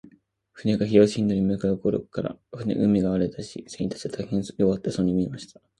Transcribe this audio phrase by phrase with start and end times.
[0.53, 5.61] 船が東インドに向う頃から、海が荒れだし、船員たちは大そう弱っていました。